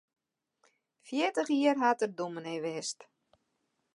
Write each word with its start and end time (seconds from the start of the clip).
Fjirtich 1.07 1.51
jier 1.57 1.77
hat 1.85 2.03
er 2.05 2.11
dûmny 2.17 2.57
west. 2.63 2.99